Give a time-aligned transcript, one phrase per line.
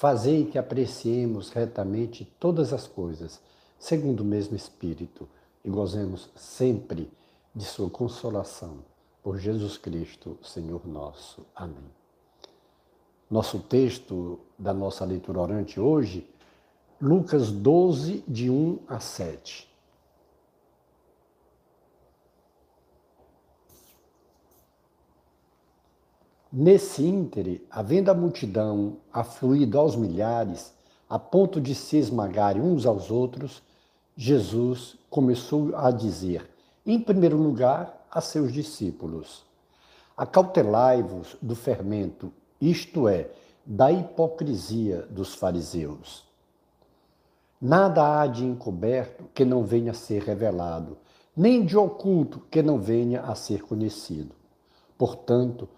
[0.00, 3.38] Fazei que apreciemos retamente todas as coisas,
[3.78, 5.28] segundo o mesmo Espírito,
[5.62, 7.12] e gozemos sempre
[7.54, 8.78] de Sua consolação.
[9.22, 11.44] Por Jesus Cristo, Senhor nosso.
[11.54, 11.84] Amém.
[13.30, 16.26] Nosso texto da nossa leitura orante hoje,
[16.98, 19.69] Lucas 12, de 1 a 7.
[26.52, 30.74] Nesse íntere, havendo a multidão afluído aos milhares,
[31.08, 33.62] a ponto de se esmagarem uns aos outros,
[34.16, 36.50] Jesus começou a dizer,
[36.84, 39.44] em primeiro lugar, a seus discípulos:
[40.16, 43.30] Acautelai-vos do fermento, isto é,
[43.64, 46.24] da hipocrisia dos fariseus.
[47.60, 50.98] Nada há de encoberto que não venha a ser revelado,
[51.36, 54.34] nem de oculto que não venha a ser conhecido.
[54.98, 55.68] Portanto,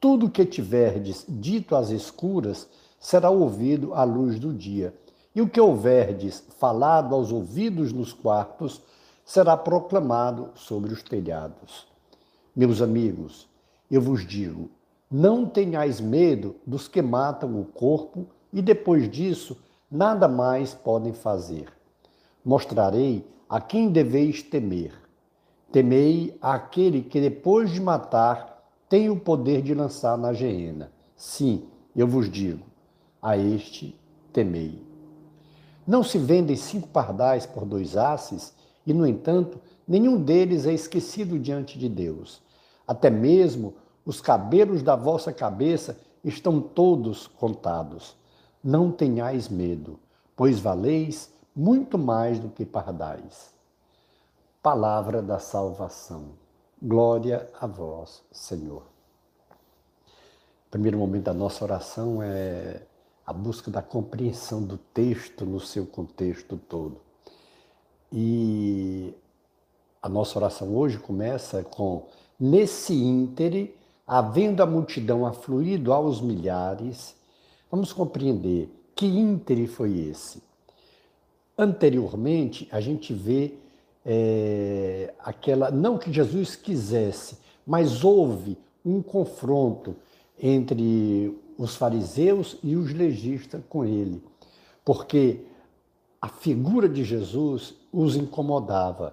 [0.00, 4.94] tudo que tiverdes dito às escuras será ouvido à luz do dia,
[5.34, 8.82] e o que houverdes falado aos ouvidos nos quartos
[9.24, 11.86] será proclamado sobre os telhados.
[12.54, 13.46] Meus amigos,
[13.90, 14.70] eu vos digo:
[15.10, 19.56] não tenhais medo dos que matam o corpo e depois disso
[19.90, 21.68] nada mais podem fazer.
[22.44, 24.92] Mostrarei a quem deveis temer.
[25.70, 28.55] Temei aquele que depois de matar
[28.88, 30.92] tem o poder de lançar na geena.
[31.16, 32.64] Sim, eu vos digo,
[33.20, 33.98] a este
[34.32, 34.84] temei.
[35.86, 38.54] Não se vendem cinco pardais por dois asses,
[38.86, 42.40] e, no entanto, nenhum deles é esquecido diante de Deus.
[42.86, 43.74] Até mesmo
[44.04, 48.16] os cabelos da vossa cabeça estão todos contados.
[48.62, 49.98] Não tenhais medo,
[50.36, 53.54] pois valeis muito mais do que pardais.
[54.62, 56.45] Palavra da salvação.
[56.80, 58.82] Glória a vós, Senhor.
[60.66, 62.82] O primeiro momento da nossa oração é
[63.24, 67.00] a busca da compreensão do texto no seu contexto todo.
[68.12, 69.14] E
[70.02, 73.74] a nossa oração hoje começa com: nesse íntere,
[74.06, 77.16] havendo a multidão afluído aos milhares,
[77.70, 80.42] vamos compreender que íntere foi esse.
[81.56, 83.54] Anteriormente, a gente vê
[84.08, 89.96] é, aquela, não que Jesus quisesse, mas houve um confronto
[90.40, 94.22] entre os fariseus e os legistas com ele,
[94.84, 95.40] porque
[96.22, 99.12] a figura de Jesus os incomodava.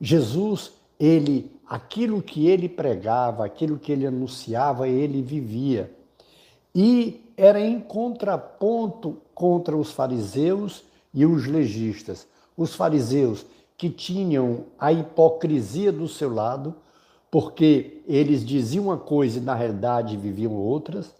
[0.00, 5.92] Jesus, ele, aquilo que ele pregava, aquilo que ele anunciava, ele vivia.
[6.72, 12.28] E era em contraponto contra os fariseus e os legistas.
[12.56, 13.44] Os fariseus
[13.78, 16.74] que tinham a hipocrisia do seu lado,
[17.30, 21.14] porque eles diziam uma coisa e na realidade viviam outras,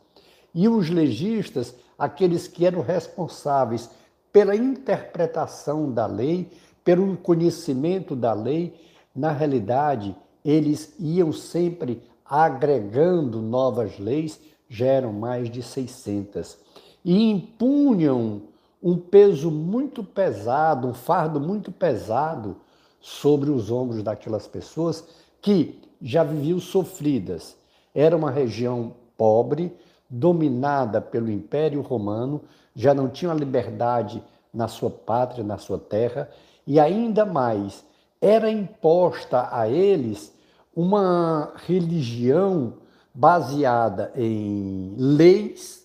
[0.53, 3.89] e os legistas, aqueles que eram responsáveis
[4.33, 6.51] pela interpretação da lei,
[6.83, 8.75] pelo conhecimento da lei,
[9.15, 16.59] na realidade eles iam sempre agregando novas leis, já eram mais de 600,
[17.05, 18.43] e impunham
[18.83, 22.57] um peso muito pesado, um fardo muito pesado
[23.01, 25.05] sobre os ombros daquelas pessoas
[25.41, 27.57] que já viviam sofridas.
[27.95, 29.77] Era uma região pobre,
[30.09, 32.43] dominada pelo Império Romano,
[32.75, 34.23] já não tinham a liberdade
[34.55, 36.31] na sua pátria, na sua terra,
[36.67, 37.85] e ainda mais,
[38.21, 40.33] era imposta a eles
[40.75, 42.75] uma religião
[43.13, 45.78] baseada em leis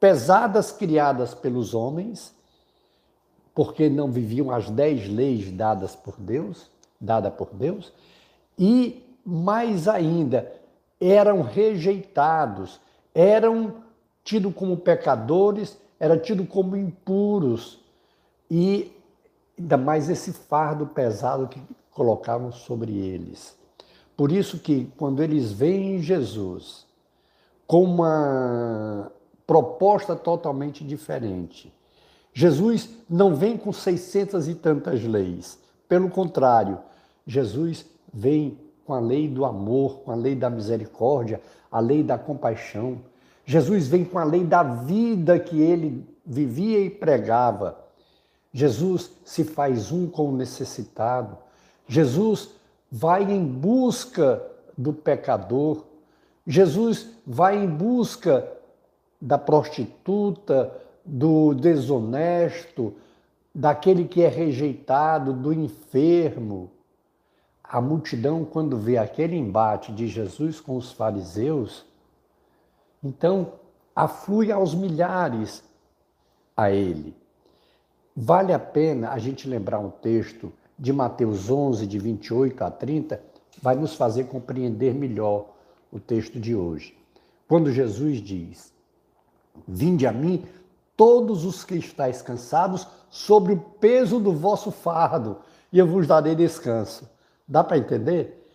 [0.00, 2.34] pesadas criadas pelos homens,
[3.54, 7.92] porque não viviam as dez leis dadas por Deus, dada por Deus,
[8.58, 10.50] e mais ainda
[10.98, 12.80] eram rejeitados,
[13.14, 13.74] eram
[14.24, 17.78] tidos como pecadores, eram tidos como impuros
[18.50, 18.90] e
[19.58, 21.60] ainda mais esse fardo pesado que
[21.90, 23.54] colocavam sobre eles.
[24.16, 26.86] Por isso que quando eles veem Jesus
[27.66, 29.12] com uma
[29.50, 31.74] proposta totalmente diferente.
[32.32, 35.58] Jesus não vem com seiscentas e tantas leis.
[35.88, 36.78] Pelo contrário,
[37.26, 42.16] Jesus vem com a lei do amor, com a lei da misericórdia, a lei da
[42.16, 43.00] compaixão.
[43.44, 47.76] Jesus vem com a lei da vida que ele vivia e pregava.
[48.52, 51.36] Jesus se faz um com o necessitado.
[51.88, 52.50] Jesus
[52.88, 54.40] vai em busca
[54.78, 55.86] do pecador.
[56.46, 58.59] Jesus vai em busca
[59.20, 60.72] da prostituta,
[61.04, 62.94] do desonesto,
[63.54, 66.70] daquele que é rejeitado, do enfermo.
[67.62, 71.84] A multidão, quando vê aquele embate de Jesus com os fariseus,
[73.02, 73.54] então
[73.94, 75.62] aflui aos milhares
[76.56, 77.14] a ele.
[78.16, 83.22] Vale a pena a gente lembrar um texto de Mateus 11, de 28 a 30,
[83.62, 85.46] vai nos fazer compreender melhor
[85.92, 86.96] o texto de hoje.
[87.46, 88.72] Quando Jesus diz:
[89.66, 90.44] Vinde a mim,
[90.96, 95.38] todos os que estáis cansados, sobre o peso do vosso fardo,
[95.72, 97.08] e eu vos darei descanso.
[97.46, 98.46] Dá para entender?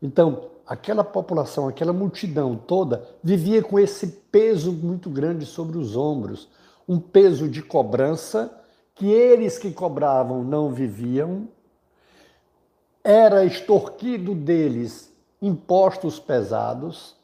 [0.00, 6.48] Então, aquela população, aquela multidão toda vivia com esse peso muito grande sobre os ombros,
[6.88, 8.52] um peso de cobrança
[8.94, 11.48] que eles que cobravam não viviam,
[13.04, 17.16] era extorquido deles impostos pesados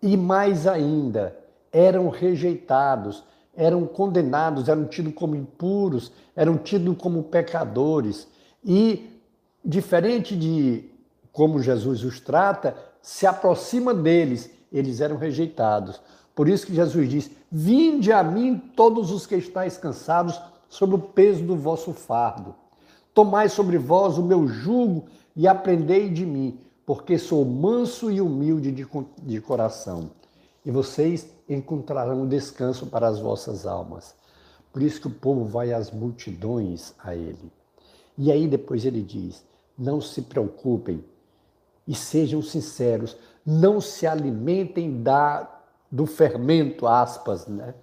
[0.00, 1.36] e mais ainda,
[1.72, 3.24] eram rejeitados,
[3.54, 8.28] eram condenados, eram tidos como impuros, eram tidos como pecadores.
[8.64, 9.20] E,
[9.64, 10.90] diferente de
[11.32, 16.00] como Jesus os trata, se aproxima deles, eles eram rejeitados.
[16.34, 20.98] Por isso que Jesus diz: Vinde a mim todos os que estáis cansados, sob o
[20.98, 22.54] peso do vosso fardo.
[23.14, 28.70] Tomai sobre vós o meu jugo e aprendei de mim, porque sou manso e humilde
[28.70, 28.86] de,
[29.22, 30.10] de coração
[30.68, 34.14] e vocês encontrarão descanso para as vossas almas.
[34.72, 37.50] Por isso que o povo vai às multidões a ele.
[38.16, 39.44] E aí depois ele diz:
[39.76, 41.04] não se preocupem
[41.86, 45.54] e sejam sinceros, não se alimentem da
[45.90, 47.74] do fermento, aspas, né?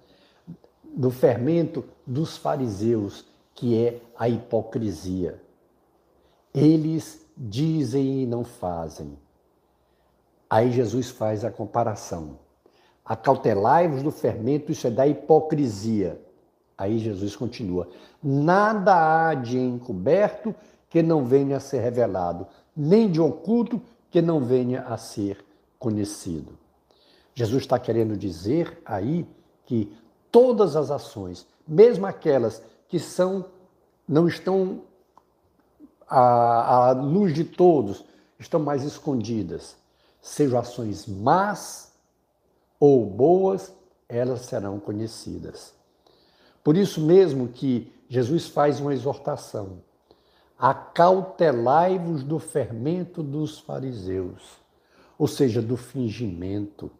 [0.96, 5.42] do fermento dos fariseus, que é a hipocrisia.
[6.54, 9.18] Eles dizem e não fazem.
[10.48, 12.38] Aí Jesus faz a comparação.
[13.06, 16.20] Acautelai-vos do fermento, isso é da hipocrisia.
[16.76, 17.88] Aí Jesus continua:
[18.20, 20.52] Nada há de encoberto
[20.90, 23.80] que não venha a ser revelado, nem de oculto
[24.10, 25.44] que não venha a ser
[25.78, 26.58] conhecido.
[27.34, 29.26] Jesus está querendo dizer aí
[29.66, 29.92] que
[30.32, 33.44] todas as ações, mesmo aquelas que são
[34.08, 34.82] não estão
[36.08, 38.04] à, à luz de todos,
[38.38, 39.76] estão mais escondidas,
[40.20, 41.85] sejam ações más
[42.78, 43.72] ou boas,
[44.08, 45.74] elas serão conhecidas.
[46.62, 49.82] Por isso mesmo que Jesus faz uma exortação:
[50.58, 54.58] acautelai-vos do fermento dos fariseus,
[55.18, 56.90] ou seja, do fingimento,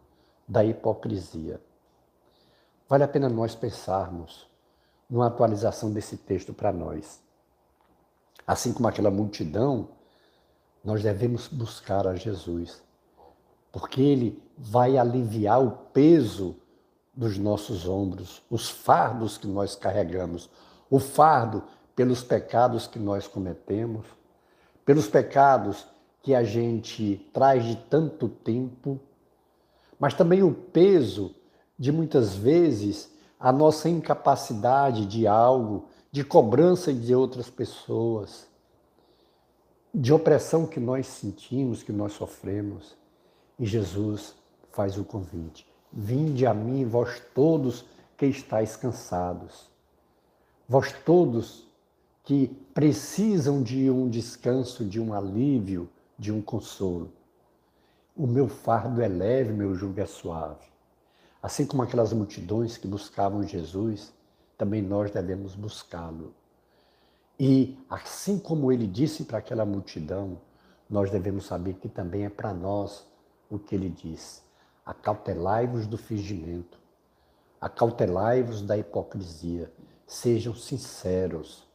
[0.47, 1.61] da hipocrisia.
[2.87, 4.47] Vale a pena nós pensarmos
[5.09, 7.21] numa atualização desse texto para nós.
[8.45, 9.89] Assim como aquela multidão,
[10.83, 12.81] nós devemos buscar a Jesus
[13.77, 16.55] porque Ele vai aliviar o peso
[17.13, 20.49] dos nossos ombros, os fardos que nós carregamos,
[20.89, 21.63] o fardo
[21.95, 24.03] pelos pecados que nós cometemos,
[24.83, 25.85] pelos pecados
[26.23, 28.99] que a gente traz de tanto tempo,
[29.99, 31.35] mas também o peso
[31.77, 38.47] de muitas vezes a nossa incapacidade de algo, de cobrança de outras pessoas,
[39.93, 42.97] de opressão que nós sentimos, que nós sofremos.
[43.59, 44.35] E Jesus
[44.71, 47.85] faz o convite: Vinde a mim, vós todos
[48.15, 49.69] que estáis cansados,
[50.67, 51.67] vós todos
[52.23, 57.11] que precisam de um descanso, de um alívio, de um consolo.
[58.15, 60.65] O meu fardo é leve, meu jugo é suave.
[61.41, 64.11] Assim como aquelas multidões que buscavam Jesus,
[64.57, 66.33] também nós devemos buscá-lo.
[67.39, 70.39] E assim como ele disse para aquela multidão,
[70.89, 73.05] nós devemos saber que também é para nós
[73.49, 74.43] o que ele diz.
[74.85, 76.77] Acautelai-vos do fingimento,
[77.59, 79.71] acautelai-vos da hipocrisia,
[80.05, 81.67] sejam sinceros.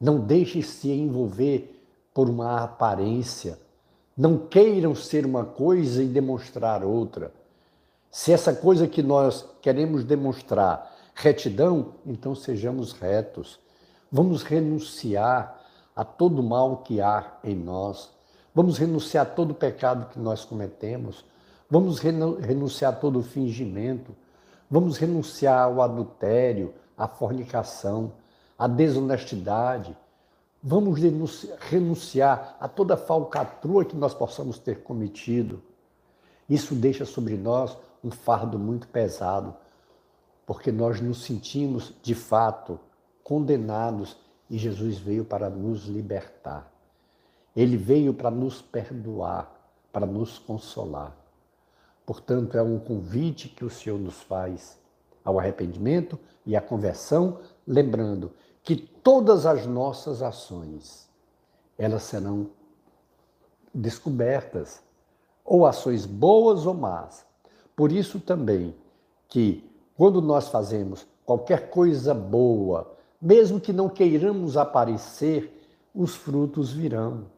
[0.00, 3.58] Não deixem se envolver por uma aparência.
[4.16, 7.32] Não queiram ser uma coisa e demonstrar outra.
[8.10, 13.58] Se essa coisa que nós queremos demonstrar retidão, então sejamos retos.
[14.10, 15.60] Vamos renunciar
[15.94, 18.17] a todo mal que há em nós
[18.54, 21.24] Vamos renunciar a todo pecado que nós cometemos.
[21.70, 24.14] Vamos renunciar a todo fingimento.
[24.70, 28.12] Vamos renunciar ao adultério, à fornicação,
[28.58, 29.96] à desonestidade.
[30.62, 31.00] Vamos
[31.60, 35.62] renunciar a toda falcatrua que nós possamos ter cometido.
[36.48, 39.54] Isso deixa sobre nós um fardo muito pesado,
[40.46, 42.80] porque nós nos sentimos, de fato,
[43.22, 44.16] condenados
[44.48, 46.72] e Jesus veio para nos libertar.
[47.58, 49.52] Ele veio para nos perdoar,
[49.92, 51.12] para nos consolar.
[52.06, 54.78] Portanto, é um convite que o Senhor nos faz
[55.24, 58.30] ao arrependimento e à conversão, lembrando
[58.62, 61.08] que todas as nossas ações,
[61.76, 62.46] elas serão
[63.74, 64.80] descobertas,
[65.44, 67.26] ou ações boas ou más.
[67.74, 68.72] Por isso também
[69.28, 75.60] que quando nós fazemos qualquer coisa boa, mesmo que não queiramos aparecer,
[75.92, 77.36] os frutos virão.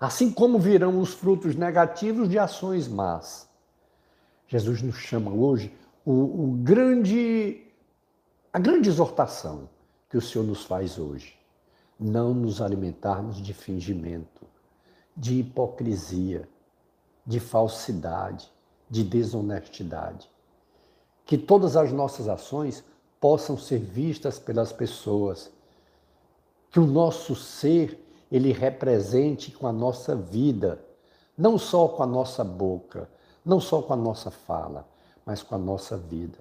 [0.00, 3.46] Assim como virão os frutos negativos de ações más.
[4.48, 5.76] Jesus nos chama hoje
[6.06, 7.66] o, o grande,
[8.50, 9.68] a grande exortação
[10.08, 11.38] que o Senhor nos faz hoje.
[11.98, 14.46] Não nos alimentarmos de fingimento,
[15.14, 16.48] de hipocrisia,
[17.26, 18.50] de falsidade,
[18.88, 20.30] de desonestidade.
[21.26, 22.82] Que todas as nossas ações
[23.20, 25.52] possam ser vistas pelas pessoas.
[26.70, 30.80] Que o nosso ser ele represente com a nossa vida,
[31.36, 33.08] não só com a nossa boca,
[33.44, 34.86] não só com a nossa fala,
[35.24, 36.38] mas com a nossa vida.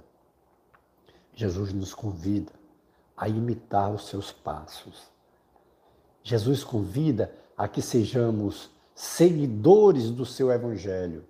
[1.33, 2.51] Jesus nos convida
[3.15, 5.07] a imitar os seus passos.
[6.21, 11.23] Jesus convida a que sejamos seguidores do seu evangelho.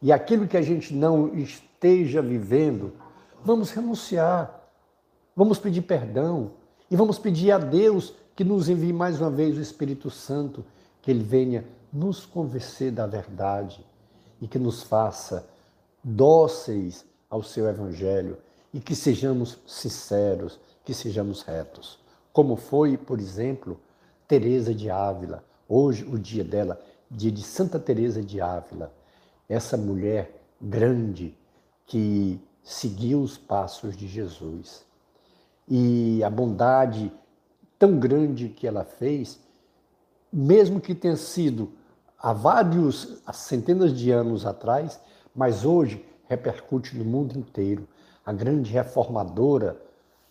[0.00, 2.92] E aquilo que a gente não esteja vivendo,
[3.42, 4.70] vamos renunciar.
[5.34, 6.52] Vamos pedir perdão
[6.90, 10.62] e vamos pedir a Deus que nos envie mais uma vez o Espírito Santo,
[11.00, 13.82] que ele venha nos convencer da verdade
[14.42, 15.48] e que nos faça
[16.04, 18.36] dóceis ao seu evangelho
[18.74, 21.98] e que sejamos sinceros, que sejamos retos.
[22.30, 23.80] Como foi, por exemplo,
[24.28, 26.78] Teresa de Ávila, hoje o dia dela,
[27.10, 28.92] dia de Santa Teresa de Ávila,
[29.48, 31.34] essa mulher grande
[31.86, 34.84] que seguiu os passos de Jesus.
[35.66, 37.10] E a bondade
[37.78, 39.38] tão grande que ela fez,
[40.32, 41.70] mesmo que tenha sido
[42.18, 45.00] há vários, há centenas de anos atrás,
[45.34, 47.86] mas hoje repercute no mundo inteiro.
[48.24, 49.80] A grande reformadora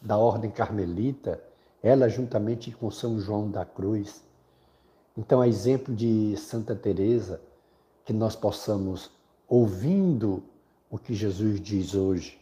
[0.02, 1.42] da ordem carmelita,
[1.82, 4.22] ela juntamente com São João da Cruz.
[5.18, 7.40] Então, a exemplo de Santa Teresa,
[8.04, 9.10] que nós possamos
[9.48, 10.44] ouvindo
[10.90, 12.40] o que Jesus diz hoje,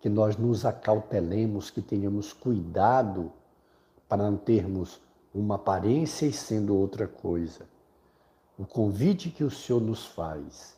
[0.00, 3.30] que nós nos acautelemos, que tenhamos cuidado
[4.10, 5.00] para não termos
[5.32, 7.64] uma aparência e sendo outra coisa.
[8.58, 10.76] O convite que o Senhor nos faz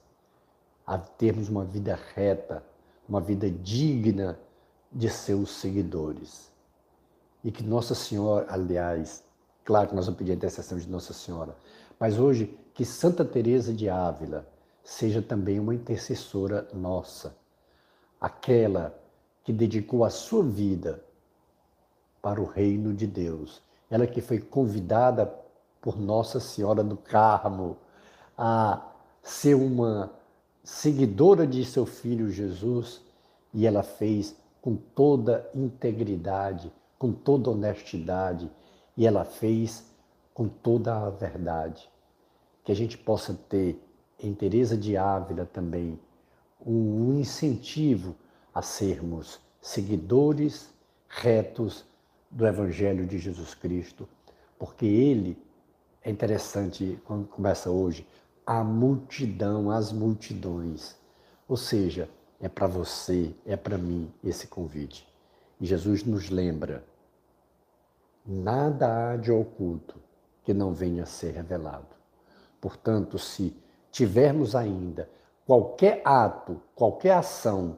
[0.87, 2.63] a termos uma vida reta,
[3.09, 4.39] uma vida digna
[4.93, 6.53] de seus seguidores.
[7.43, 9.25] E que Nossa Senhora, aliás,
[9.65, 11.57] claro que nós vamos pedir a intercessão de Nossa Senhora,
[11.99, 14.47] mas hoje que Santa Teresa de Ávila
[14.85, 17.35] seja também uma intercessora nossa,
[18.21, 18.95] aquela
[19.43, 21.03] que dedicou a sua vida
[22.23, 23.61] para o reino de Deus.
[23.91, 25.27] Ela que foi convidada
[25.81, 27.77] por Nossa Senhora do Carmo
[28.39, 28.81] a
[29.21, 30.13] ser uma
[30.63, 33.03] seguidora de seu filho Jesus
[33.53, 38.49] e ela fez com toda integridade, com toda honestidade
[38.97, 39.85] e ela fez
[40.33, 41.91] com toda a verdade.
[42.65, 43.83] Que a gente possa ter
[44.21, 45.99] em Teresa de Ávila também
[46.65, 48.15] um incentivo
[48.55, 50.73] a sermos seguidores
[51.09, 51.85] retos
[52.33, 54.09] do Evangelho de Jesus Cristo,
[54.59, 55.39] porque ele
[56.03, 58.07] é interessante quando começa hoje
[58.47, 60.97] a multidão, as multidões.
[61.47, 62.09] Ou seja,
[62.41, 65.07] é para você, é para mim esse convite.
[65.61, 66.83] E Jesus nos lembra:
[68.27, 69.97] nada há de oculto
[70.43, 71.95] que não venha a ser revelado.
[72.61, 73.55] Portanto, se
[73.91, 75.09] tivermos ainda
[75.47, 77.77] qualquer ato, qualquer ação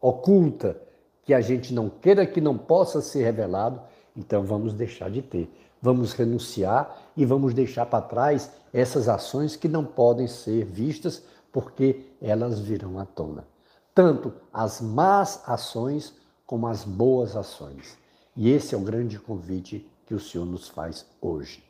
[0.00, 0.80] oculta
[1.24, 3.82] que a gente não queira que não possa ser revelado,
[4.16, 5.50] então vamos deixar de ter.
[5.80, 12.06] Vamos renunciar e vamos deixar para trás essas ações que não podem ser vistas porque
[12.20, 13.46] elas virão à tona.
[13.94, 16.14] Tanto as más ações
[16.46, 17.96] como as boas ações.
[18.36, 21.64] E esse é o grande convite que o Senhor nos faz hoje.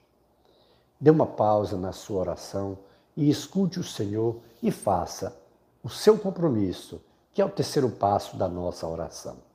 [1.01, 2.79] Dê uma pausa na sua oração
[3.17, 5.37] e escute o Senhor e faça
[5.83, 7.01] o seu compromisso,
[7.33, 9.46] que é o terceiro passo da nossa oração.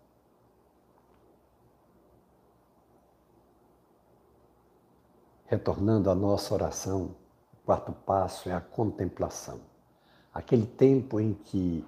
[5.51, 7.13] Retornando à nossa oração,
[7.53, 9.59] o quarto passo é a contemplação.
[10.33, 11.85] Aquele tempo em que,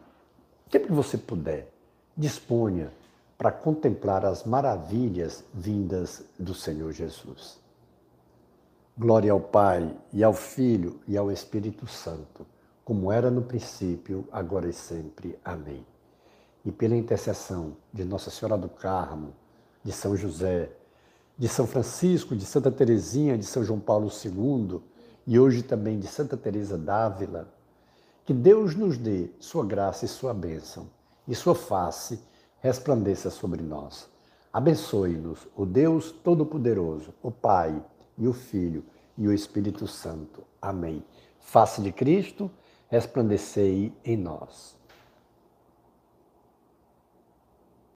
[0.70, 1.74] sempre que você puder,
[2.18, 2.92] disponha
[3.38, 7.58] para contemplar as maravilhas vindas do Senhor Jesus.
[8.98, 12.46] Glória ao Pai, e ao Filho, e ao Espírito Santo,
[12.84, 15.40] como era no princípio, agora e sempre.
[15.42, 15.86] Amém.
[16.66, 19.34] E pela intercessão de Nossa Senhora do Carmo,
[19.82, 20.70] de São José,
[21.38, 24.82] de São Francisco, de Santa Teresinha, de São João Paulo II
[25.26, 27.48] e hoje também de Santa Teresa d'Ávila,
[28.26, 30.88] que Deus nos dê sua graça e sua bênção,
[31.28, 32.20] e sua face
[32.60, 34.08] resplandeça sobre nós.
[34.52, 37.84] Abençoe-nos o Deus Todo-Poderoso, o Pai
[38.18, 38.84] e o Filho
[39.18, 40.44] e o Espírito Santo.
[40.62, 41.04] Amém.
[41.40, 42.50] Face de Cristo,
[42.88, 44.76] resplandecei em nós.